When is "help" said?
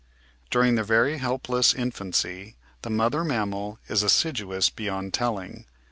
1.19-1.47